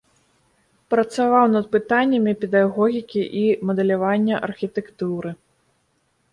Працаваў 0.93 1.45
над 1.55 1.65
пытаннямі 1.75 2.33
педагогікі 2.45 3.21
і 3.43 3.45
мадэлявання 3.71 4.35
архітэктуры. 4.51 5.29